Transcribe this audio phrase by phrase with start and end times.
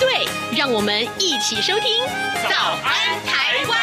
[0.00, 1.82] 对，让我们一起收听
[2.48, 3.78] 《早安台湾》。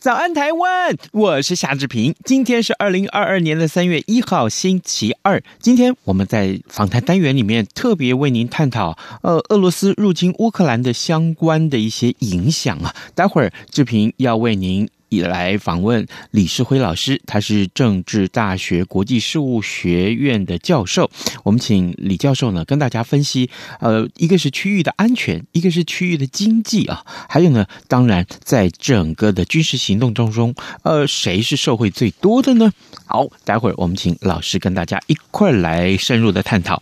[0.00, 2.14] 早安台湾，我是夏志平。
[2.24, 5.42] 今天是二零二二年的三月一号，星期二。
[5.58, 12.94] 今天我们在访谈单元里面特别为您探讨，呃，俄罗斯入侵乌克兰的相关的一些影响啊。
[13.16, 14.88] 待会儿志平要为您。
[15.10, 21.10] 以来访问李世辉老师，他是政治大学国际事务学院的教授。
[21.42, 32.72] 我们请李教授呢跟大家分析，呃，一个是区域的安全，一个是区域的经济啊，还有呢，当然在整个的军事行动当中，呃，谁是受惠最多的呢？
[33.04, 36.80] 好，待会儿我们请老师跟大家一块儿来深入的探讨。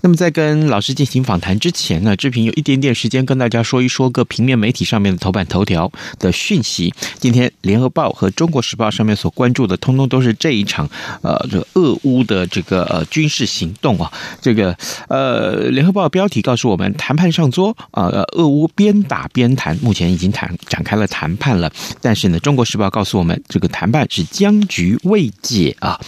[0.00, 6.94] 那么在跟老师进行访谈之前呢，志平有一点点时间跟大家说一说个平面媒体上面的头版头条的讯息。
[7.18, 7.50] 今天。
[7.64, 10.88] 联合报和中国时报上面所关注的，通通都是这一场
[11.22, 14.12] 呃，这个俄乌的这个呃军事行动啊。
[14.40, 14.76] 这个
[15.08, 21.72] 呃，联合报标题告诉我们，谈判上桌啊，呃，俄乌边打边谈，目前已经谈展开了谈判了。
[22.00, 25.98] 但是呢，中国时报告诉我们，这个谈判是僵局未解啊。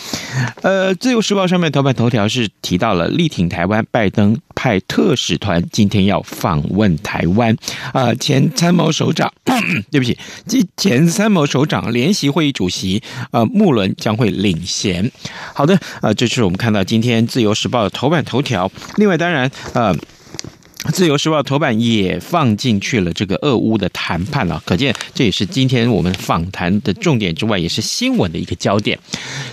[0.62, 7.56] 呃，自由时报上面头版头条是提到了力挺台湾，拜登派特使团今天要访问台湾
[7.92, 8.12] 啊。
[8.14, 9.32] 前参谋首长，
[9.92, 10.18] 对不起，
[10.76, 11.46] 前参谋。
[11.46, 15.12] 首长联席会议主席，呃，穆伦将会领衔。
[15.54, 18.70] 好的，呃，这是我们看到今天《自由时报》的头版头条。
[18.96, 19.94] 另外，当然，呃，
[20.92, 24.62] 《自由时报》头版也放进去了这个俄乌的谈判了。
[24.64, 28.98] 可见，这也是今天我们访谈的重点之外，也是新闻的一个焦点。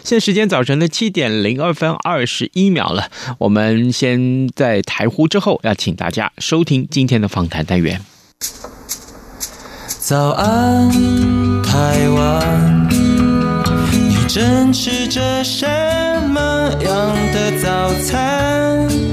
[0.03, 3.09] 现在时间早晨的七点零二分二十一秒了。
[3.39, 7.99] 我们先在台呼之后，要请大家收听今天的访谈单元。
[9.99, 10.89] 早安，
[11.63, 12.89] 台湾，
[13.91, 15.65] 你正吃着什
[16.29, 19.12] 么样的早餐？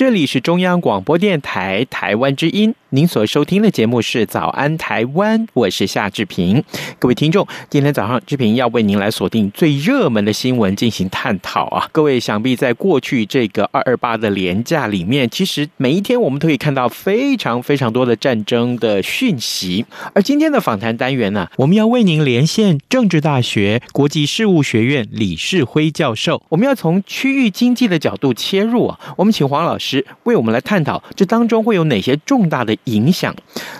[0.00, 6.64] 这里是中央广播电台台湾之音，您所收听的节目是《早安台湾》，我是夏志平。
[6.98, 11.86] 各位听众，今天早上志平要为您来锁定最热门的新闻进行探讨啊！
[11.92, 19.84] 各位想必在过去这个二二八的连假里面，其实每一天我们都可以看到非常非常多的战争的讯息。
[20.14, 28.98] 而今天的访谈单元呢、我们要为您连线政治大学国际事务学院李世辉教授，我们要从区域经济的角度切入啊！
[29.18, 29.89] 我们请黄老师。
[30.24, 33.34] 为我们来探讨这当中会有哪些重大的影响。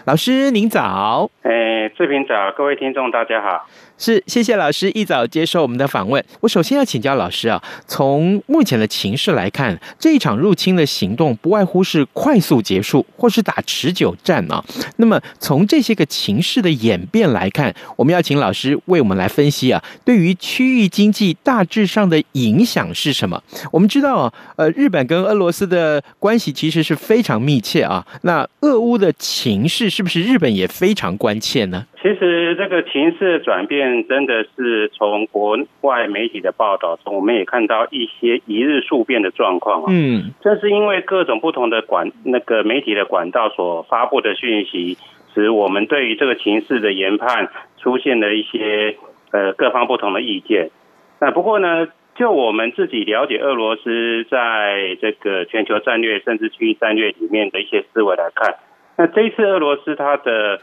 [0.06, 3.66] 老师您早，哎，志平早，各位听众大家好。
[4.02, 6.24] 是，谢谢老师一早接受我们的访问。
[6.40, 14.64] 我首先要请教老师啊，从目前的情势来看，这一场入侵的行动不外乎是快速结束，或是打持久战啊。
[14.96, 23.42] 那么从这些个情势的演变来看，我们要请老师为我们来分析啊，对于区域经济大致上的影响是什么？
[23.70, 28.06] 我们知道啊，呃，日本跟俄罗斯的关系其实是非常密切啊。
[28.22, 31.84] 那俄乌的情势是不是日本也非常关切呢？
[32.02, 39.86] 其实这个情势的转变，真的是从国外媒体的报道中，我们也看到一些一日数变的状况啊。
[39.90, 44.96] 嗯，正是因为各种不同的管那个媒体的管道所发布的讯息，
[45.34, 48.96] 使我们对于这个情势的研判出现了一些
[49.30, 50.70] 呃各方不同的意见。
[51.20, 58.54] 那不过呢，就我们自己了解俄罗斯在这个全球战略甚至区域战略里面的一些思维来看，
[58.96, 60.58] 那这一次俄罗斯它的。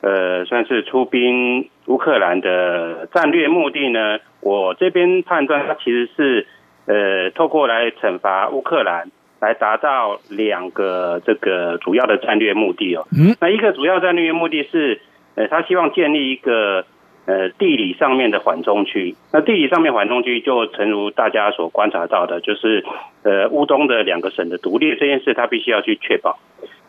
[0.00, 4.18] 呃，算是出兵乌克兰的战略目的呢？
[4.40, 6.46] 我这边判断，它其实是
[6.86, 9.10] 呃，透过来惩罚乌克兰，
[9.40, 13.08] 来达到两个这个主要的战略目的哦。
[13.10, 15.00] 嗯，那一个主要战略目的是，
[15.34, 16.84] 呃，他希望建立一个
[17.26, 19.16] 呃地理上面的缓冲区。
[19.32, 22.84] 那地理上面缓冲区，就诚如大家所观察到的，就是
[23.24, 26.38] 呃乌东的两个省的独立这件事，他必须要去确保。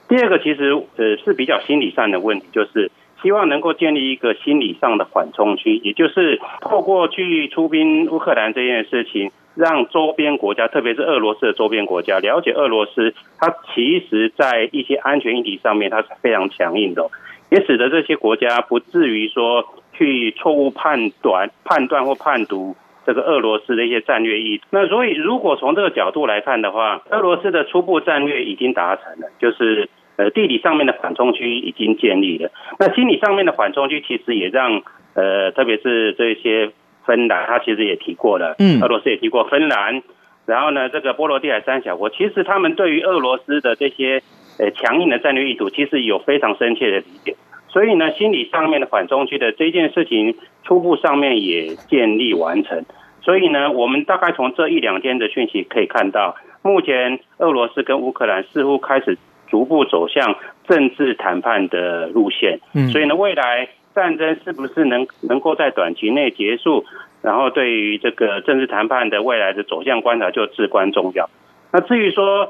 [0.07, 2.91] 第二个其实呃是比较心理上的问题，就是。
[3.21, 17.09] 希望能够建立一个心理上的缓冲区，也就是透过去出兵乌克兰这件事情，让周边国家，特别是俄罗斯的周边国家，了解俄罗斯，它其实在一些安全议题上面，它是非常强硬的，
[17.49, 22.75] 也使得这些国家不至于说去错误判断、判断或判读
[23.05, 24.65] 这个俄罗斯的一些战略意图。
[24.69, 29.89] 那所以，如果从这个角度来看的话，俄罗斯的初步战略已经达成了，就是
[30.19, 32.51] 呃地理上面的缓冲区已经建立了。
[32.77, 34.83] 那心理上面的缓冲区，其实也让
[35.15, 36.69] 呃，特别是这些。
[37.05, 40.03] 芬兰，他其实也提过了，嗯，俄罗斯也提过芬兰，
[40.45, 44.21] 然后呢，这个波罗的海三小国，其实他们对于俄罗斯的这些
[44.59, 47.35] 呃强硬的战略意图，其实有非常深切的理解，
[47.69, 52.85] 所以呢，心理上面的缓冲区的这件事情，初步上面也建立完成，
[53.23, 59.17] 所以呢，我们大概从这一两天的讯息可以看到，目前俄罗斯跟乌克兰似乎开始
[59.49, 60.35] 逐步走向
[60.67, 63.69] 政治谈判的路线，嗯，所以呢，未来。
[63.95, 66.85] 战争是不是能能够在短期内结束？
[67.21, 71.27] 然后对于这个政治谈判的未来的走向观察就至关重要。
[71.73, 72.49] 那至于说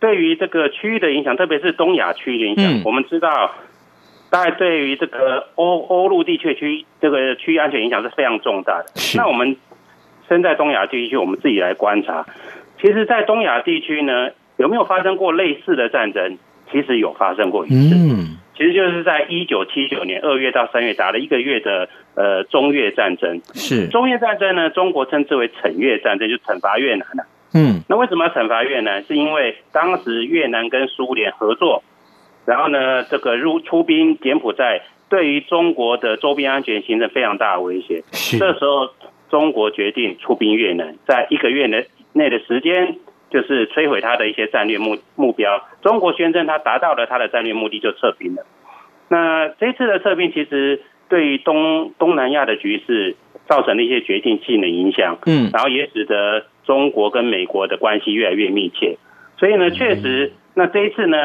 [0.00, 3.52] 对于这个区域的影响，特别是东亚区域的影响，嗯、我们知道，
[4.28, 8.86] 大概对于这个欧欧陆地区区这个区域安全影响是非常重大的。
[9.16, 9.56] 那我们
[10.28, 12.26] 身在东亚地区，我们自己来观察，
[12.80, 14.30] 其实，在东亚地区呢，
[14.62, 16.38] 有没有发生过类似的战争？
[16.70, 17.96] 其实有发生过一次。
[17.96, 23.40] 嗯其实就是在一九七九年二月到三月打了一个月的呃中越战争。
[23.54, 27.24] 是中越战争呢，中国称之为惩越战争，就惩罚越南了。
[27.54, 29.02] 嗯，那为什么要惩罚越南？
[29.04, 31.82] 是因为当时越南跟苏联合作，
[32.44, 38.04] 然后呢，这个入出兵柬埔寨，对于中国的周边安全形成非常大的威胁。
[38.12, 38.90] 是这时候，
[39.30, 42.98] 中国决定出兵越南，在一个月内内的时间。
[43.32, 45.64] 就是摧毁他的一些战略目目标。
[45.80, 48.44] 中国宣称他达到了他的战略目的，就撤兵了。
[49.08, 55.18] 那这次的撤兵其实对于东东南亚的局势造成了一些决定性的影响。
[55.26, 58.98] 嗯，然后也使得中国跟美国的关系越来越密切。
[59.38, 61.16] 所以呢，确实，那这一次呢，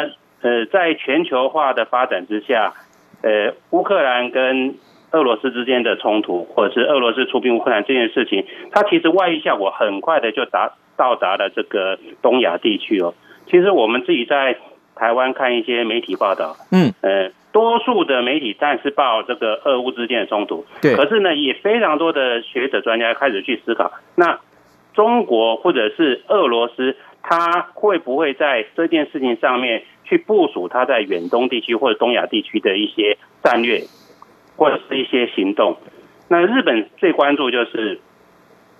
[0.41, 2.73] 呃，在全球化的发展之下，
[3.21, 4.75] 呃，乌克兰跟
[5.11, 10.73] 俄罗斯之间的冲突，或者是俄罗斯出兵乌克兰这件事情，它其实外溢效果很快的就达。
[10.97, 13.13] 到达了这个东亚地区哦，
[13.45, 14.57] 其实我们自己在
[14.95, 24.39] 台湾看一些媒体报道，嗯，呃，多数的媒体但是报这个俄乌之间的冲突，对，可是呢，也非常多的学者专家开始去思考，那
[24.95, 33.83] 中国或者是俄罗斯，他会不会在这件事情上面去部署他在远东地区或者东亚地区的一些战略，
[34.55, 35.77] 或者是一些行动？
[36.27, 37.99] 那日本最关注就是，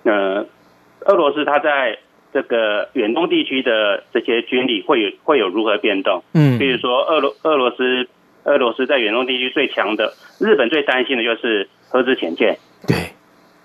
[0.02, 0.46] 呃，
[1.06, 2.00] 俄罗斯他在。
[2.32, 6.22] 这个远东地区的这些军力会有会有如何变动？
[6.34, 8.08] 嗯，比如说俄罗俄罗斯
[8.44, 12.96] 俄罗斯在远东地区最强的，日本最担心的就是核子潜舰，对，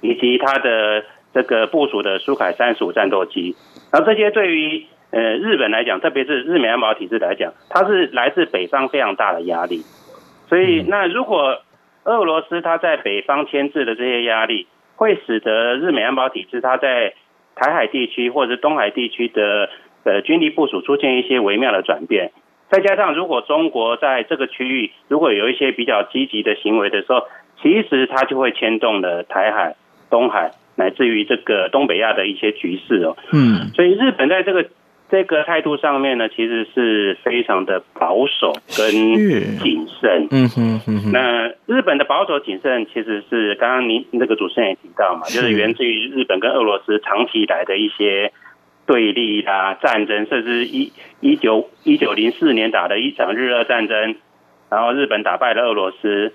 [0.02, 3.56] 以及它的这个部署的苏凯三十五战斗机。
[3.92, 9.84] 然后这些对于呃日本来讲，特别是日美安保体制来讲，它是来自北方非常大的压力。
[10.50, 11.62] 所以，那如果
[12.04, 17.14] 俄罗斯它在北方牵制的这些压力，会使得日美安保体制它在
[17.56, 19.70] 台海地区或者是东海地区的
[20.04, 22.32] 呃军力部署出现一些微妙的转变，
[22.70, 27.28] 再加上如果中国在这个区域如果有一些比较积极的行为的时候，
[27.62, 29.76] 其实它就会牵动了台海、
[30.10, 33.18] 东海乃至于这个东北亚的一些局势哦。
[33.32, 34.68] 嗯，所以日本在这个。
[35.14, 38.90] 这个态度上面呢，其实是非常的保守跟
[39.60, 40.28] 谨慎。
[40.32, 41.12] 嗯哼嗯哼。
[41.12, 48.32] 那日本的保守谨慎，其实是刚刚您那个主持人也提到嘛，就是源自于日本跟俄罗斯长期以来的一些
[48.88, 54.16] 对立啊、战争，甚至一一九一九零四年打的一场日俄战争，
[54.72, 56.34] 然后日本打败了俄罗斯，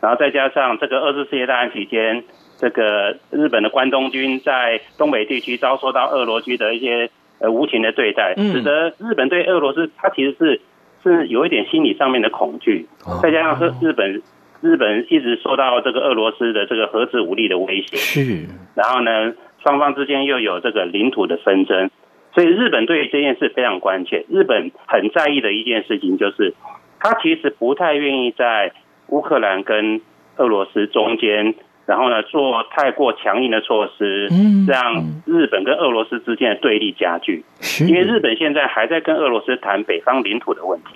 [0.00, 2.22] 然后再加上这个二次世界大战期间，
[2.58, 7.10] 这个日本的关东军在东北地区遭受到俄罗军的一些。
[7.40, 10.60] 呃，无情的对待，使得日本对俄罗斯，它其实是
[11.02, 12.86] 是有一点心理上面的恐惧，
[13.22, 14.22] 再加上日本
[14.60, 19.32] 日本一直受到这个俄罗斯的这个核子武力的威胁，是，然后呢，
[19.62, 21.90] 双方之间又有这个领土的纷争，
[22.34, 24.26] 所以日本对这件事非常关切。
[24.28, 26.52] 日本很在意的一件事情就是，
[26.98, 28.72] 他其实不太愿意在
[29.06, 30.02] 乌克兰跟
[30.36, 31.54] 俄罗斯中间。
[31.90, 34.28] 然后呢，做太过强硬的措施，
[34.68, 37.44] 让日本跟俄罗斯之间的对立加剧。
[37.80, 40.90] 因为日本现在还在跟俄罗斯谈北方领土的问题。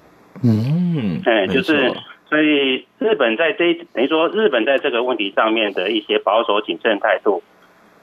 [0.44, 1.92] 嗯，哎，就是
[2.28, 7.42] 所以日本在这等于说日本在这个问题上面的一些保守谨慎态度，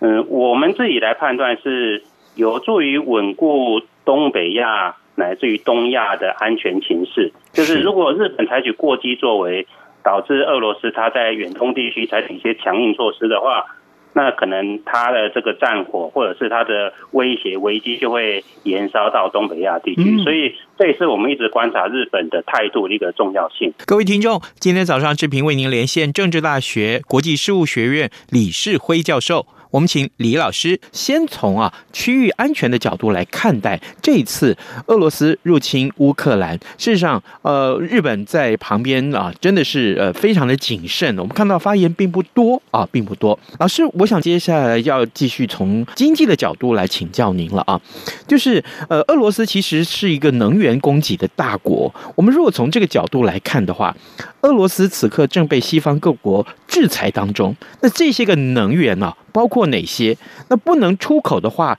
[0.01, 2.03] 嗯，我们自己来判断是
[2.35, 7.31] 有助于稳固东北亚乃至于东亚的安全情势。
[7.53, 9.65] 就是如果日本采取过激作为。
[10.03, 13.65] 导致俄罗斯他在远东地区采取一些强硬措施的话，
[14.13, 23.73] 那可能它的这个战火或者是它的威胁危机就会延烧到东北亚地区，嗯、所以这也是我们一直观察日本的态度的一个重要性。
[23.85, 29.45] 各位听众，今天早上志平为您连线政治大学国际事务学院李世辉教授。
[29.71, 34.55] 我们请李老师先从啊区域安全的角度来看待这次
[34.87, 36.57] 俄罗斯入侵乌克兰。
[36.77, 41.17] 事实上，呃，日本在旁边啊，真的是呃非常的谨慎。
[41.17, 43.37] 我们看到发言并不多啊，并不多。
[43.59, 47.79] 老师，我想接下来要继续从经济的角度来请教您了啊，
[48.27, 51.93] 就是呃，俄罗斯其实是一个能源供给的大国。
[52.15, 53.95] 我们如果从这个角度来看的话，
[54.41, 59.17] 俄罗斯此刻正被西方各国制裁当中，那这些个能源呢、啊？
[59.33, 60.15] 包括哪些？
[60.49, 61.77] 那不能出口的话，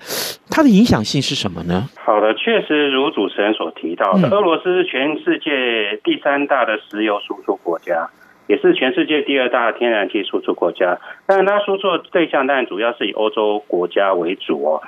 [0.50, 1.88] 它的影响性是什么呢？
[1.96, 8.08] 好的，确实如主持人所提到的，嗯、俄罗斯是全世界第三大的石油输出国家，
[8.46, 10.98] 也是全世界第二大的天然气输出国家。
[11.26, 14.82] 但是它输出的对象当然主要是以欧洲国家为主哦。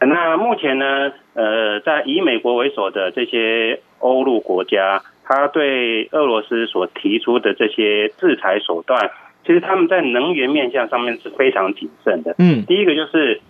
[0.00, 9.10] 那目前呢，呃，在以美国为首的这些欧陆国家，它对俄罗斯所提出的这些制裁手段。
[9.46, 12.34] 其实他们在能源面向上面是非常谨慎的。
[12.38, 13.40] 嗯，第一个就是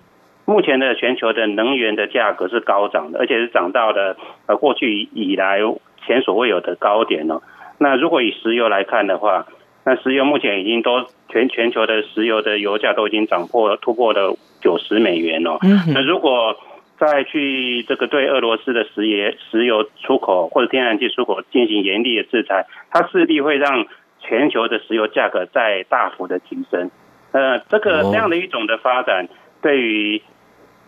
[0.45, 4.15] 目前的全球的能源的价格是高涨的，而且是涨到了
[4.47, 5.59] 呃过去以来
[6.07, 7.41] 前所未有的高点哦。
[7.79, 9.47] 那如果以石油来看的话，
[9.87, 15.57] 那石油目前已经都全全球的石油的油价都已经涨破突破了九十美元哦。
[15.63, 16.57] 嗯，那如果
[16.99, 23.87] 再去这个对俄罗斯的石油石油出口或者天然气出口进行严厉的制裁，它势必会让。
[24.29, 26.91] 全球的石油价格在大幅的提升，
[27.31, 29.29] 呃，这个这样的一种的发展，
[29.63, 30.21] 对于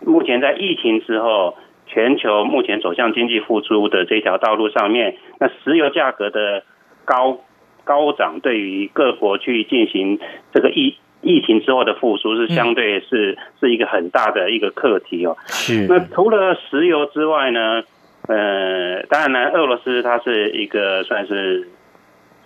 [0.01, 1.55] 目前在疫情之后，
[1.87, 6.63] 全球目前走向经济复苏的这条道路上面，那石油价格的
[7.05, 7.39] 高
[7.85, 10.19] 高涨，对于各国去进行
[10.53, 15.37] 这个疫疫情之后的复苏，是相对是是一个很大的一个课题哦。
[15.47, 15.87] 是。
[15.87, 17.83] 那除了石油之外呢，
[18.27, 21.69] 呃，当然呢，俄罗斯它是一个算是。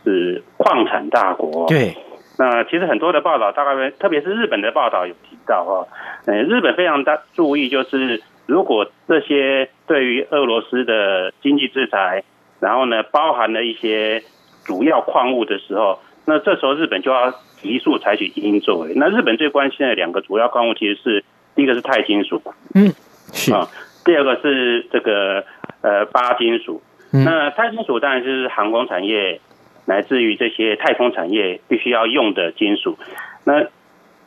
[0.03, 1.95] 是矿产大国，对。
[2.35, 5.87] 那其实很多的报道，大概特别是日本的报道有提到哈，
[6.25, 12.23] 呃，日本非常大注意，就是如果这些对于俄罗斯的经济制裁，
[12.59, 14.23] 然后呢，包含了一些
[14.65, 17.31] 主要矿物的时候，那这时候日本就要
[17.61, 18.93] 急速采取因应作为。
[18.95, 21.23] 那日本最关心的两个主要矿物，其实是
[21.55, 22.41] 第一个是钛金属，
[22.73, 22.91] 嗯，
[23.31, 23.67] 是啊，
[24.03, 25.45] 第二个是这个
[25.81, 26.81] 呃鈀金属。
[27.11, 29.39] 那钛金属当然就是航空产业。
[29.85, 32.97] 来自于这些太空产业必须要用的金属，
[33.43, 33.61] 那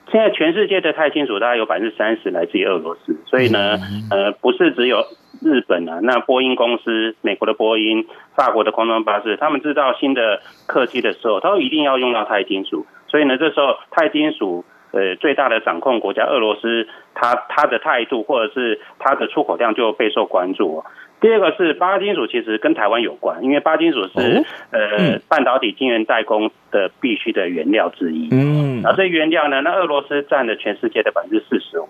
[0.08, 3.76] 现在全世界的钛金属大概有百分之三十来自于俄罗斯，所以呢，
[4.10, 5.04] 呃，不是只有
[5.42, 20.84] 日本啊，那波音公司、美国的波音、法国的空中巴士，他们制造新的客机的时候，都一定要用到钛金属，所以呢，这时候钛金属呃最大的掌控国家俄罗斯，它它的态度或者是它的出口量就备受关注。
[21.20, 28.28] 第二个是八金属，其实跟台湾有关，因为八金属是呃半导体晶圆代工的必须的原料之一。
[28.30, 31.88] 嗯，那这原料呢，那俄罗斯占了全世界的百分之四十五。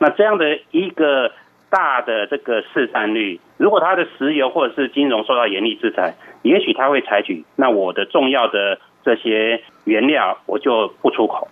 [0.00, 1.32] 那这样的一个
[1.68, 11.48] 大的这个市占率，如果它的石油或者是金融受到严厉制裁，也许它会采取，那我的重要的这些原料我就不出口。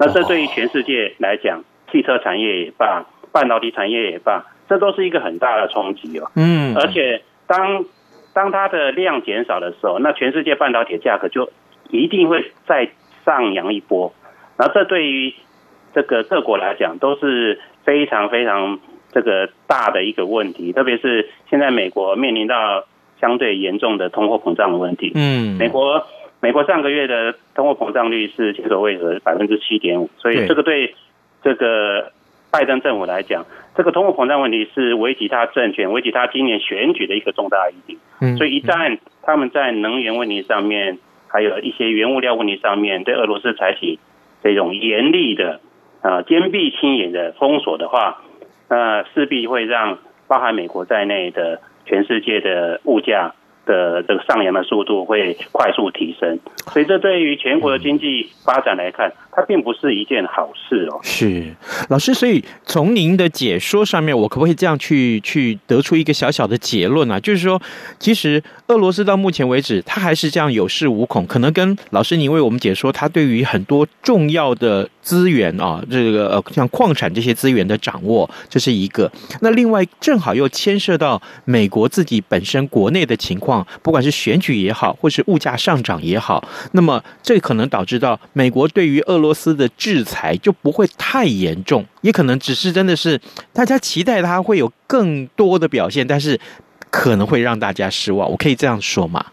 [0.00, 4.44] 那这对于全世界来讲，汽车产业也罢，半导体产业也罢。
[4.68, 7.84] 这都是一个很大的冲击哦，嗯，而且当
[8.34, 11.50] 当它的量减少的时候，那全世界半导体价格就
[11.90, 12.90] 一定会再
[13.24, 14.12] 上扬一波，
[14.58, 15.32] 然后这对于
[15.94, 18.78] 这个各国来讲都是非常非常
[19.10, 22.84] 这个大的一个问题，特别是现在美国面临到
[23.20, 26.06] 相对严重的通货膨胀的问题，嗯，美国
[26.40, 30.94] 美国上个月的通货膨胀率是前所未有的百分之七点五，所以这个对
[31.42, 32.12] 这个。
[32.50, 33.44] 拜登政府来讲，
[33.76, 37.98] 这个通货膨胀问题是维吉他政权、维吉他今年选举的一个重大议题。
[38.20, 43.98] 嗯，所以一旦他们在能源问题上面，还有一些原物料问题上面，对俄罗斯采取
[44.42, 45.60] 这种严厉的
[46.00, 48.22] 啊坚壁清野的封锁的话，
[48.68, 53.34] 那势必会让包含美国在内的全世界的物价。
[53.68, 56.38] 的这个上扬的速度会快速提升，
[56.72, 60.98] 所以这对于全国的经济发展来看，它并不是一件好事哦。
[61.02, 61.54] 是
[61.88, 67.20] 老师，所以从您的解说上面，我可不可以这样去去得出一个小小的结论啊？
[67.20, 67.62] 就是说，
[68.00, 79.10] 其实俄罗斯到目前为止，它还是这样有恃无恐，可能跟老师您为我们解说，它对于很多重要的资源啊，这个像矿产这些资源的掌握，这是一个。
[79.40, 93.18] 那另外正好又牵涉到美国自己本身国内的情况，不管是选举也好，或是物价上涨也好，那么这可能导致到美国对于俄罗斯的制裁就不会太严重，也可能只是真的是
[93.54, 96.38] 大家期待它会有更多的表现，但是
[96.90, 98.30] 可能会让大家失望。
[98.30, 99.24] 我可以这样说吗？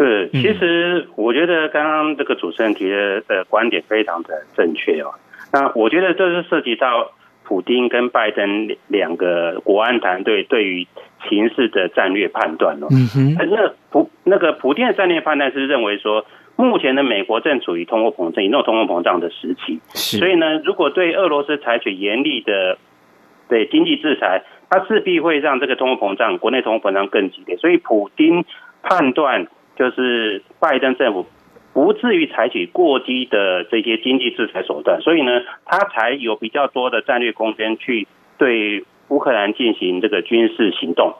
[0.00, 5.12] 是，其实我觉得刚刚这个主持人提的的观点非常的正确哦。
[5.52, 7.12] 那我觉得这是涉及到
[7.44, 10.86] 普丁跟拜登两个国安团队对于
[11.28, 12.86] 形势的战略判断哦。
[12.90, 13.48] 嗯哼。
[13.50, 16.24] 那普那个普丁的战略判断是认为说，
[16.56, 22.78] 目前的美国正处于通货膨胀、严重通货膨胀的时期，所以呢，如果对俄罗斯采取严厉的
[23.50, 27.58] 对经济制裁，它势必会让这个通货膨胀、国内通货膨胀更激烈。
[27.58, 28.46] 所以普丁
[28.82, 29.46] 判断。
[29.80, 31.24] 就是拜登政府
[31.72, 38.06] 不至于采取过激的这些经济制裁手段，所以呢，他才有比较多的战略空间去
[38.36, 41.14] 对乌克兰进行这个军事行动。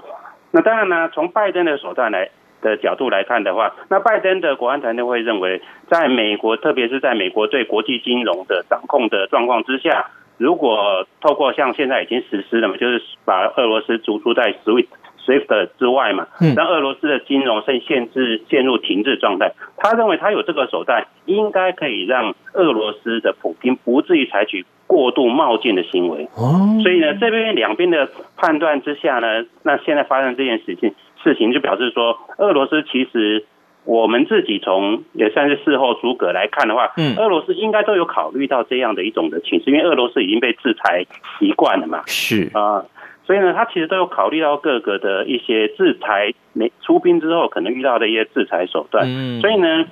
[0.50, 2.28] 那当然呢，从拜登的手段来
[2.60, 14.88] 的角度来看的话，那拜登的国安团队会认为，在美国，特别是在美国对国际金融的掌控的状况之下，如果透过像现在已经实施了嘛，就是把俄罗斯逐出在 SWIFT。
[15.26, 19.52] SWIFT 之外嘛，让俄罗斯的金融甚限制陷入停滞状态。
[19.76, 26.28] 他认为他有这个手段，应该可以让俄罗斯的普京不至于采取过度冒进的行为。
[26.36, 33.44] 哦所以呢，这边两边的判断之下呢，那现在发生这件事情，事情就表示说，俄罗斯其实
[33.84, 41.04] 我们自己从也算是事后诸葛来看的话，嗯，俄罗斯应该都有考虑到这样的一种的情势，因为俄罗斯已经被制裁
[41.38, 42.84] 习惯了嘛，是啊。
[43.30, 49.06] 所以呢，他其实都有考虑到各个的一些制裁，没出兵之后可能遇到的一些制裁手段。
[49.06, 49.84] 嗯，所以呢，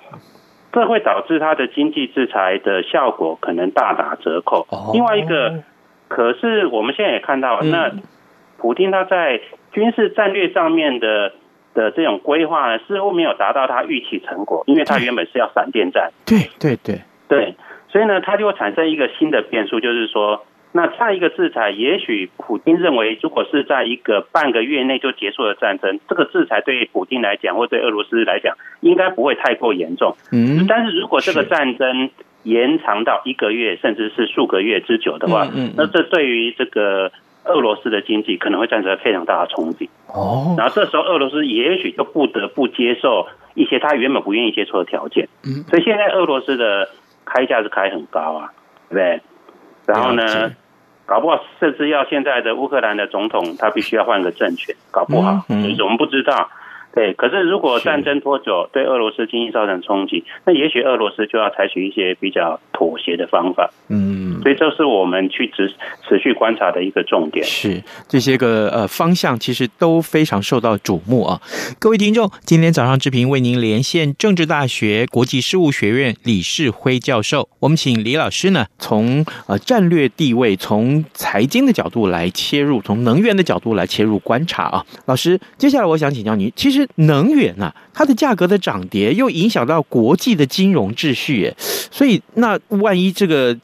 [0.72, 4.66] 这会导致他的经济制裁的效果可能大打折扣。
[4.70, 5.62] 哦另外一个，
[6.08, 7.92] 可是我们现在也看到，那
[8.56, 9.40] 普京他在
[9.70, 11.30] 军事战略上面的
[11.74, 16.10] 的这种规划呢，似乎没有达到他预期成果，因为他原本是要闪电战。
[16.26, 17.54] 对对对对，
[17.86, 20.44] 所以呢，他就会产生一个新的变数，就是说。
[20.72, 30.14] 那再一个制裁，也许普京认为，如果是在一个半个月内就结束了战争，这个制裁对普京来讲，或对俄罗斯来讲，应该不会太过严重。
[30.30, 32.10] 嗯，但是如果这个战争
[32.42, 37.10] 延长到一个月，甚至是数个月之久的话，嗯，那这对于这个
[37.44, 39.88] 俄罗斯的经济可能会造成非常大的冲击。
[40.06, 45.28] 哦，然后这时候俄罗斯也许就不得不接受一些他原本不愿意接受的条件。
[45.44, 46.90] 嗯，所以现在俄罗斯的
[47.24, 48.52] 开价是开很高啊，
[48.90, 49.20] 对不对？
[49.86, 50.52] 然后呢，
[51.08, 56.50] 搞不好甚至要现在的乌克兰的总统，他必须要换个政权，搞不好，嗯，我们不知道。
[56.98, 63.70] 对，可是如果战争拖久，对俄罗斯经济造成冲击，那也许俄罗斯就要采取一些比较妥协的方法。
[63.88, 65.72] 嗯，所以这是我们去持
[66.08, 67.46] 持续观察的一个重点。
[67.46, 71.40] 是这些个呃方向，其实都非常受到瞩目啊。
[71.78, 84.84] 各位听众，今天早上志平为您连线政治大学国际事务学院李世辉教授，我们请李老师呢，从呃战略地位、从财经的角度来切入，从能源的角度来切入观察啊。
[85.06, 86.87] 老师，接下来我想请教您，其实。
[86.96, 93.56] 能源啊，它的价格的涨跌又影响到国际的金融秩序，所以那万一这个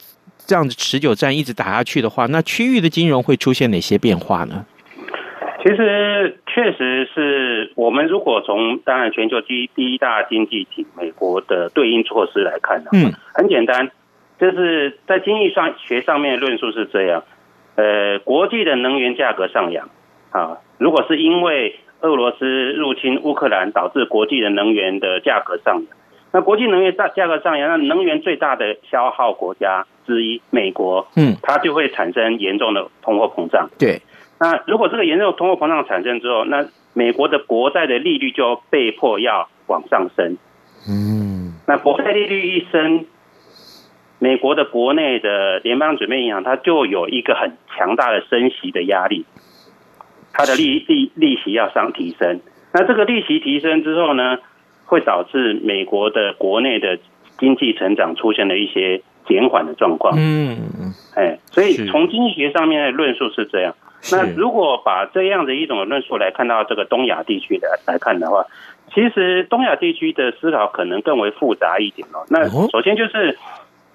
[0.45, 4.65] 这样子持久战一直打下去的话，那区域的金融会出现哪些变化呢？
[5.63, 13.89] 其实确实是我们如果从当然全球第一第一大经济体美国的对应措施来看的话，嗯，很简单，
[14.39, 17.23] 就是在经济上学上面的论述是这样，
[17.77, 19.89] 呃，国际的能源价格上扬
[20.29, 25.97] 啊，如果是因为俄罗斯入侵乌克兰导致国际的能源的价格上涨，
[26.31, 33.69] 那国际能源价价格上扬，那能源最大的消耗国家之一美国，嗯，它就会产生严重的通货膨胀。
[33.79, 34.01] 对，
[34.39, 40.37] 那如果这个严重的通货膨胀产生之后，那美国的国债的利率就被迫要往上升。
[40.87, 43.05] 嗯，那国债利率一升，
[44.19, 49.25] 美国的国内的联邦准备银行它就有一个很强大的升息的压力。
[50.37, 52.41] 它的利利利息要上提升，
[52.73, 54.37] 那这个利息提升之后呢，
[54.85, 56.99] 会导致美国的国内的
[57.39, 60.13] 经济成长出现了一些减缓的状况。
[60.17, 63.75] 嗯，哎，所以从经济学上面的论述是这样。
[64.11, 68.45] 那如果把这样的一种论述来看到这个东亚地区的来看的话，
[68.93, 72.25] 其实东亚地区的思考可能更为复杂一点哦。
[72.29, 73.37] 那首先就是。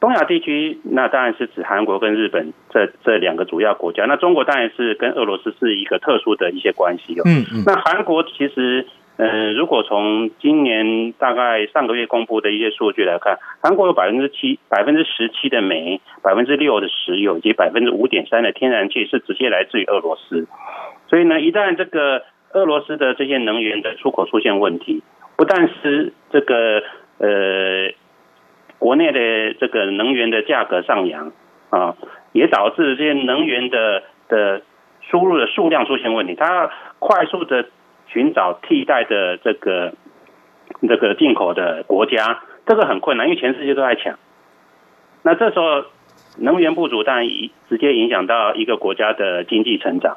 [0.00, 4.06] 东亚地区，那当然是指韩国跟日本这这两个主要国家。
[4.06, 7.22] 那中国当然是跟俄罗斯是一个特殊的一些关系哦。
[7.26, 7.64] 嗯嗯。
[7.66, 8.86] 那韩国其实，
[9.18, 20.46] 呃，如果从今年大概上个月公布的一些数据来看，韩国有百分之七、百分之十七的煤、百分之六的石油以及百分之五点三的天然气是直接来自于俄罗斯。
[21.08, 22.22] 所以呢，一旦这个
[22.54, 25.02] 俄罗斯的这些能源的出口出现问题，
[25.36, 26.82] 不但是这个
[27.18, 27.92] 呃
[28.80, 31.30] 国内的这个能源的价格上扬
[31.70, 31.94] 啊，
[32.32, 34.62] 也导致这些能源的的
[35.08, 37.66] 输入的数量出现问题，它快速的。
[38.12, 39.92] 寻找替代的这个
[40.88, 44.18] 这个进口的国家，这个很困难，因为全世界都在抢。
[45.22, 45.84] 那这时候
[46.36, 47.28] 能源不足，当然
[47.68, 50.16] 直接影响到一个国家的经济成长。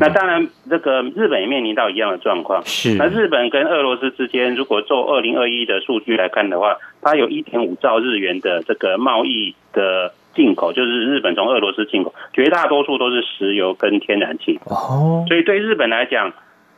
[0.00, 2.62] 那当然，这个日本也面临到一样的状况。
[2.64, 2.94] 是。
[2.96, 14.58] 那日本跟俄罗斯之间，如果做二零二一的数据来看的话，它有一点五兆日元的这个贸易的进口，就是日本从俄罗斯进口，绝大多数都是石油跟天然气。
[14.64, 15.24] 哦。
[15.28, 16.32] 所以对日本来讲。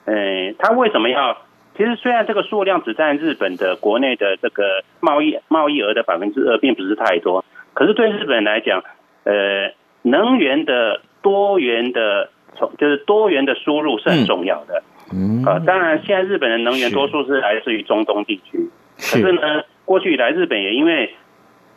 [0.05, 1.37] 呃，它为什么要？
[1.77, 7.45] 其实虽然这个数量只占日本的国内的这个贸易贸易额的百分之二，并不是太多。
[7.75, 8.83] 可是对日本来讲，
[9.25, 14.83] 呃，能源的多元的从就是多元的输入是很重要的。
[15.13, 15.45] 嗯。
[15.45, 18.69] 啊，当然现在日本的能源多数是来自于中东地区。
[18.97, 21.15] 可是呢，过去以来日本也因为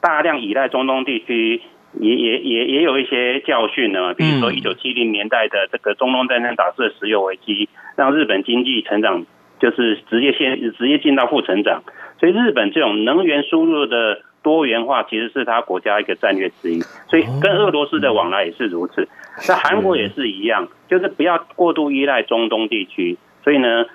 [0.02, 1.62] 大量依赖中东地区。
[2.00, 7.68] 也也也也有一些教训呢，比如说一九七零年代的这个中东战争导致的石油危机，
[7.98, 9.26] 让日本经济成长
[9.60, 11.84] 就是直接先直接进到负成长，
[12.18, 19.10] 所以日本这种能源输入的多元化其实是他国家一个战略之一，所以跟俄罗斯的往来也是如此，
[19.48, 23.86] 那韩国也是一样，就是不要过度依赖中东地区，所以呢，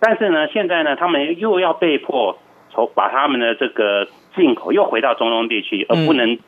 [0.00, 2.38] 但是呢，现在呢，他们又要被迫
[2.70, 6.38] 从把他们的这个进口又回到中东地区，而不能。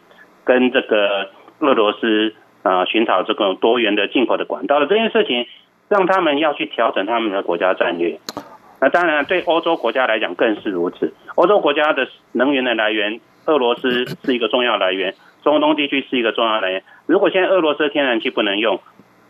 [0.46, 5.46] 跟这个俄罗斯啊，寻找这个多元的进口的管道的这件事情，
[5.88, 8.20] 让他们要去调整他们的国家战略。
[8.78, 11.14] 那当然，对欧洲国家来讲更是如此。
[11.36, 15.14] 欧洲国家的能源的来源，俄罗斯是一个重要来源，
[15.44, 16.82] 中东地区是一个重要来源。
[17.06, 18.80] 如果现在俄罗斯天然气不能用，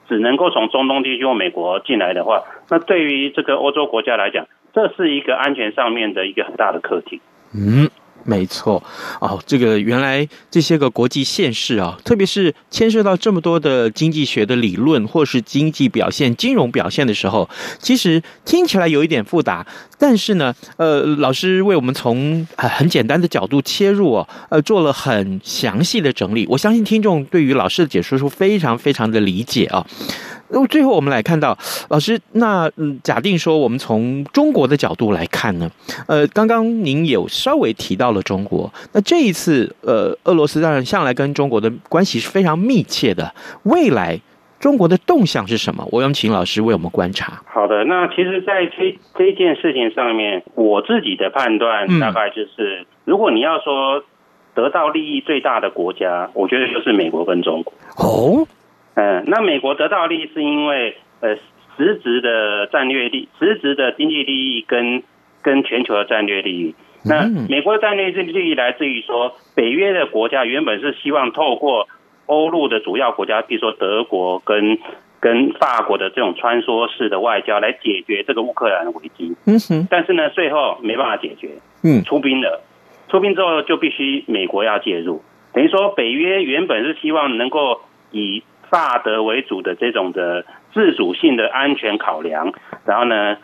[0.09, 7.21] 只能够从中东地区或美国进来的话，那对于这个欧洲国家来讲，这是一个安全上面的一个很大的课题。
[7.55, 7.91] 嗯。
[8.25, 8.83] 没错，
[9.21, 19.67] 哦，这个原来这些个国际现实啊，特别是牵涉到这么多的经济学的理论，或是经济表现、金融表现的时候，其实听起来有一点复杂。
[19.99, 26.47] 但是呢，呃，老师为我们从很很简单的角度切入哦，呃，做了很详细的整理。
[26.49, 29.87] 我相信听众对于老师的解说是非常非常的理解啊。
[30.55, 31.59] 那最后我们来看到，
[31.91, 35.69] 老师，那嗯，假定说我们从中国的角度来看呢，
[36.07, 44.21] 呃，刚刚您有稍微提到了中国，那这一次，呃，俄罗斯当然向来跟中国的关系是非常密切的，未来
[44.61, 45.85] 中国的动向是什么？
[45.91, 47.43] 我想请老师为我们观察。
[47.47, 54.05] 好的，那其实，在这这件事情上面，我自己的判断大概就是，嗯、如果你要说
[54.55, 57.73] 得到利益最大的国家，我觉得就是美国跟中国。
[57.97, 58.47] 哦。
[58.95, 61.37] 嗯，那美国得到利益是因为呃
[61.77, 65.03] 实质的战略利，实质的经济利益跟
[65.43, 66.75] 跟全球的战略利益。
[67.05, 71.89] 那美国的战略利益来自于说，北约的国家原本是希望透过
[72.27, 74.79] 欧陆的主要国家，比如说德国跟
[75.21, 79.35] 跟法国的这种穿梭式的外交来解决这个乌克兰的危机。
[79.47, 79.87] 嗯哼。
[79.91, 81.51] 但是呢，最后没办法解决。
[81.83, 82.03] 嗯。
[82.05, 82.63] 出兵了，
[83.09, 85.23] 出兵之后就必须美国要介入。
[85.53, 87.81] 等于说，北约原本是希望能够
[88.13, 88.43] 以
[88.75, 92.53] 大德为主的这种的自主性的安全考量，
[92.85, 93.37] 然后呢，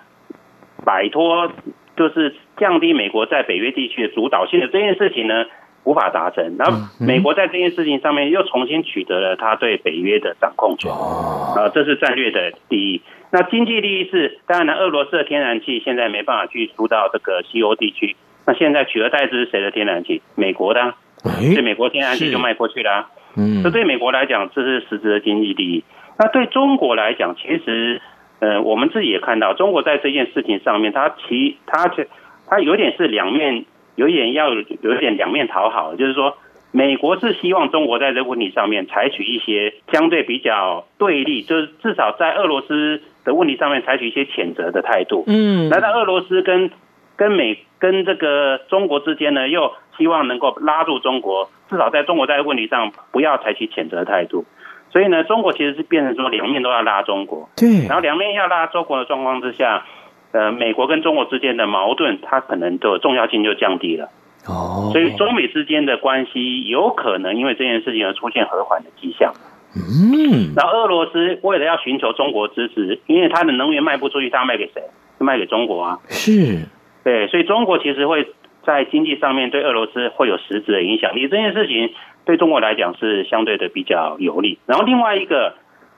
[0.85, 1.53] 摆脱
[1.97, 5.47] 就是降低美国在北约地区的主导性的这件事情呢，
[5.85, 6.57] 无法达成。
[6.59, 13.03] 然后美国在这件事情上面又重新取得了他对北约的掌控权，啊，这是战略的利益。
[13.31, 18.17] 那经济利益是，当然呢，俄罗斯的天然气现在没办法去输到这个西欧地区，
[18.47, 20.21] 那现在取而代之是谁的天然气？
[20.35, 23.07] 美国的，所以美国天然气就卖过去了。
[23.37, 25.85] 嗯，这对美国来讲，这是实质的经济利益。
[26.19, 28.01] 那对中国来讲，其实，
[28.41, 32.05] 呃，我们自己也看到，中国在这件事情上面，它其它它，
[32.47, 33.65] 它有点是两面，
[33.97, 36.37] 有点要有点两面讨好，就是说，
[36.73, 45.25] 美国是希望中国在这个问题上面采取一些相对比较对立，就是至少在俄罗斯的问题上面采取一些谴责的态度。
[45.27, 46.71] 嗯，那在俄罗斯跟
[47.17, 54.45] 跟美跟这个中国之间呢，又希望能够拉住中国，至少在中国在问题上不要采取谴责态度。
[54.91, 57.49] 所以呢，中国其实是变成说两面都要拉中国。
[57.57, 57.87] 对。
[57.87, 59.85] 然后两面要拉中国的状况之下，
[60.33, 64.09] 呃，美国跟中国之间的矛盾，它可能的重要性就降低了。
[64.49, 64.91] 哦。
[64.93, 69.33] 所以中美之间的关系有可能因为这件事情而出现和缓的迹象。
[69.77, 70.53] 嗯。
[70.57, 74.83] 然后俄罗斯为了要寻求中国支持，因为它的能源卖不出去，它卖给谁？
[75.19, 75.99] 卖给中国啊。
[76.09, 76.67] 是，
[77.05, 78.27] 对，所以中国其实会
[78.65, 81.29] 在经济上面对俄罗斯会有实质的影响力。
[81.29, 81.93] 这件事情
[82.25, 84.59] 对中国来讲是相对的比较有利。
[84.67, 85.55] 然后另外一个，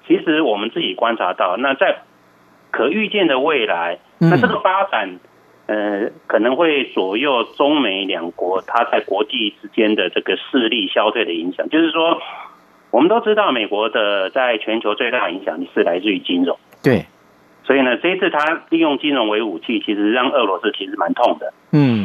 [0.06, 2.02] 其实我们自己观察到，那在
[2.70, 5.18] 可预见的未来，那这个发展。
[5.64, 11.68] 呃，可能会左右中美两国它在国际之间的这个势力消退的影响。
[11.70, 12.20] 就是说，
[12.90, 16.58] 我们都知道，美国的在全球最大的影响力是来自于金融。
[16.82, 17.06] 对，
[17.62, 21.54] 所以呢，这一次他利用金融为武器，其实让俄罗斯其实蛮痛的。
[21.72, 22.01] 嗯，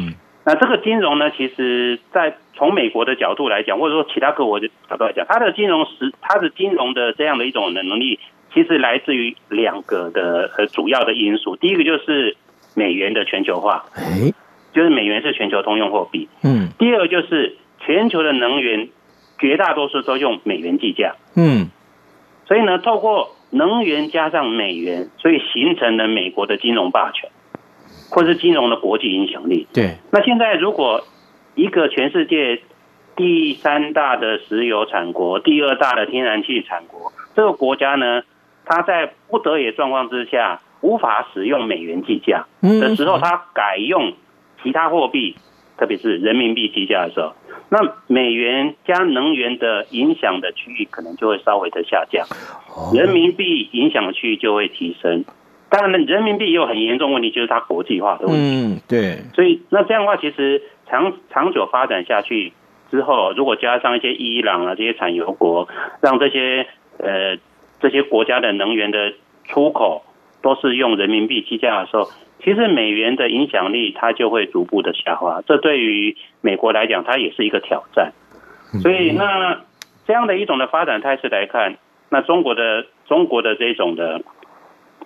[0.48, 8.18] 那这个金融呢，其实，在从美国的角度来讲，或者说其他各国的角度来讲，它的金融实，它的金融的这样的一种能力，
[8.54, 11.56] 其实来自于两个的呃主要的因素。
[11.56, 12.36] 第一个就是。
[12.74, 14.30] 美元的全球化，哎，
[14.72, 16.28] 就是美元是全球通用货币。
[16.44, 18.90] 嗯，第二个就是全球的能源
[19.40, 21.16] 绝大多数都用美元计价。
[21.34, 21.70] 嗯，
[22.46, 27.28] 所以呢，透过能源加上美元，所以形成了美国的金融霸权，
[28.10, 29.66] 或是金融的国际影响力。
[29.72, 29.96] 对。
[30.12, 31.04] 那现在如果
[31.54, 32.62] 一个全世界
[33.16, 38.22] 第三大的石油产国、第二大的天然气产国，这个国家呢，
[38.64, 40.60] 它在不得已的状况之下。
[40.80, 44.12] 无法使用美元计价的时候，它改用
[44.62, 45.34] 其他货币，
[45.76, 47.34] 特别是人民币计价的时候，
[47.68, 52.24] 那美元加能源的影响的区域可能就会稍微的下降，
[52.94, 55.24] 人民币影响的区域就会提升。
[55.70, 58.40] 当然，人民币也有很严重问题，就是它国际化的问题。
[58.40, 59.18] 嗯，对。
[59.34, 62.52] 所以那这样的话，其实长长久发展下去
[62.90, 65.68] 之后，如果加上一些伊朗啊这些产油国，
[66.00, 66.66] 让这些
[66.98, 67.36] 呃
[67.80, 69.12] 这些国家的能源的
[69.44, 70.04] 出口。
[70.40, 72.04] 都是用人民币计价的时候，
[72.38, 75.42] 其实美元的影响力它就会逐步的下滑。
[75.48, 78.12] 这对于美国来讲，它也是一个挑战。
[78.80, 79.60] 所以，那
[80.06, 81.76] 这样的一种的发展态势来看，
[82.08, 84.22] 那中国的中国的这种的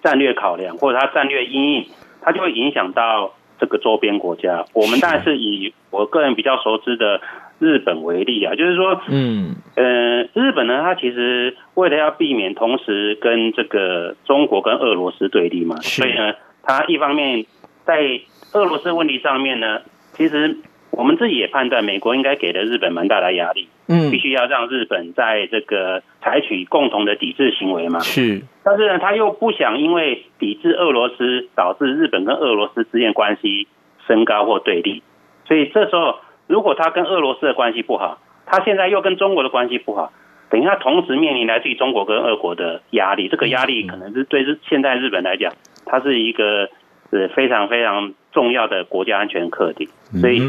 [0.02, 1.86] 战略考量，或者它战略阴影，
[2.20, 4.64] 它就会影响到这个周边国家。
[4.74, 7.20] 我们当然是以我个人比较熟知的。
[7.58, 16.34] 日本为例啊，就是说，嗯，呃，日本呢，它其实为了要避免同时跟这个中国跟俄罗斯对立嘛，所以呢，
[16.64, 17.46] 它一方面
[17.84, 18.18] 在
[18.54, 19.82] 俄罗斯问题上面呢，
[20.14, 20.56] 其实
[20.92, 33.66] 我们自己也判断，美国应该给了日本蛮大的压力，嗯，必须要让日本在这个采取共同的抵制行为嘛，是，但是呢，他又不想因为抵制俄罗斯导致日本跟俄罗斯之间关系
[34.07, 35.02] 升高或对立，
[35.46, 36.16] 所以这时候。
[36.48, 40.12] 如果他跟俄罗斯的关系不好，他现在又跟中国的关系不好，
[40.50, 45.50] 等于他同时面临来自于中国跟俄国的压力，这个压力可能是对日现在日本来讲，
[45.87, 46.68] 它是一个
[47.11, 49.88] 呃非常非常重要的国家安全课题。
[50.20, 50.42] 所以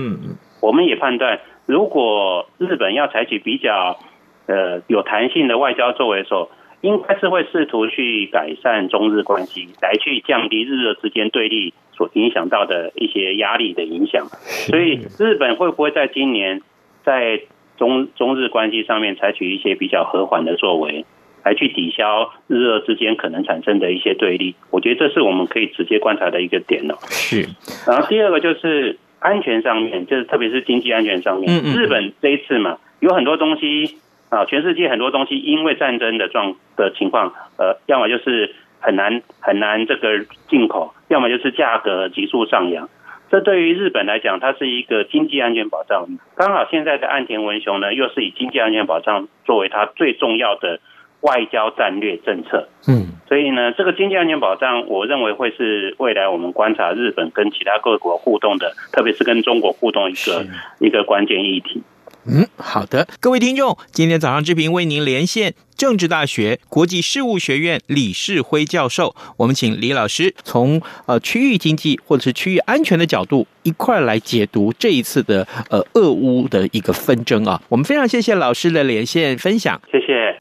[0.61, 3.99] 我们也判断，如果日本要采取比较
[4.47, 6.49] 呃有弹性的外交作为的时候，
[6.81, 11.73] 应该是会试图去改善中日关系，来去降低日俄之间对立。
[11.95, 14.25] 所影响到的一些压力的影响，
[14.67, 16.59] 所以日本会不会在今年
[17.03, 17.39] 在
[17.77, 21.05] 中中日关系上面采取一些比较和缓的作为，
[21.43, 24.55] 来去抵消日俄之间可能产生的一些对立？
[24.71, 26.95] 我觉得这是我们可以直接观察的一个点哦。
[27.09, 27.47] 是。
[27.87, 33.97] 然后第二个就是安全上面，就是特别是经济安全上面，日本这一次嘛，有很多东西
[34.29, 38.55] 啊，全世界很多东西因为战争的状的情况，呃，要么就是。
[38.85, 42.89] 很难很难这个进口，要么就是价格急速上扬。
[43.31, 46.05] 这对于日本来讲，它是一个经济安全保障。
[46.35, 50.81] 刚好现在的岸田文雄呢，又是以经济安全保障作为他最重要的
[51.23, 52.69] 外交战略政策。
[52.87, 60.45] 嗯，所以呢，这个经济安全保障，我认为会是未来我们观察日本跟其他各国互动的，特别是跟中国互动一个
[60.79, 61.81] 一个关键议题。
[62.25, 80.39] 嗯，好的，各位听众，今天早上志平为您连线政治大学国际事务学院李世辉教授，我们请李老师从呃区域经济或者是区域安全的角度一块来解读这一次的呃俄乌的一个纷争啊，我们非常谢谢老师的连线分享，谢谢。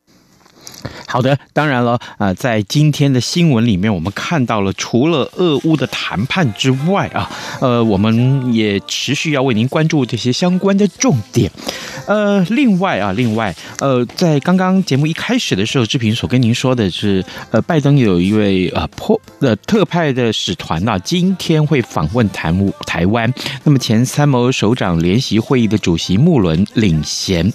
[1.06, 11.50] 好的，当然了，啊，在今天的新闻里面，我们看到了除了俄乌的谈判之外啊，呃，我们也持续要为您关注这些相关的重点。
[12.06, 22.52] 呃，另外啊，另外，呃，在刚刚节目一开始的时候，志平所跟您说的是，呃，拜登有一位呃破的特派的使团啊，今天会访问台
[22.86, 23.32] 台湾。
[23.64, 27.52] 那么前参谋首长联席会议的主席穆伦领衔，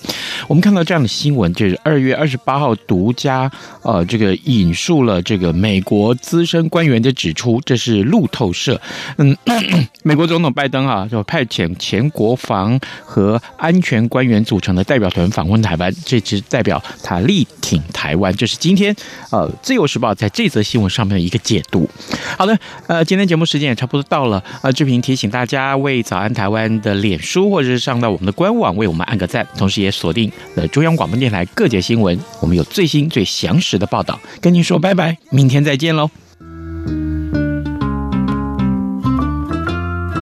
[0.48, 8.80] 我们看到这样的新闻，就是二月二十八号独家呃这个引述了这个美国资深官员的指出，这是路透社，
[9.18, 9.36] 嗯，
[10.04, 18.96] 美国总统拜登啊就派遣前国防和安全官员组成的代表团访问台湾，这只代表他力挺台湾，这是今天
[19.32, 21.90] 呃自由时报在这则新闻上面的一个解读。
[22.38, 36.27] 好的，呃，今天节目时间也差不多到了，呃，志平提醒大家为早安台湾的脸书或者是上到我们的官网为我们按个赞，同时也锁定了中央广播电台各节新闻，我们有最新最详实的报道，跟您说拜拜，明天再见喽。